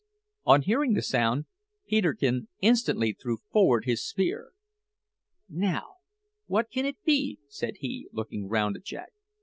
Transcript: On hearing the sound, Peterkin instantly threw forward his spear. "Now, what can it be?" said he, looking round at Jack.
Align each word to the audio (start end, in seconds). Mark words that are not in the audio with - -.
On 0.45 0.63
hearing 0.63 0.93
the 0.93 1.03
sound, 1.03 1.45
Peterkin 1.85 2.47
instantly 2.59 3.13
threw 3.13 3.37
forward 3.51 3.85
his 3.85 4.03
spear. 4.03 4.53
"Now, 5.47 5.97
what 6.47 6.71
can 6.71 6.87
it 6.87 6.97
be?" 7.05 7.37
said 7.49 7.75
he, 7.81 8.09
looking 8.11 8.47
round 8.47 8.75
at 8.75 8.83
Jack. 8.83 9.11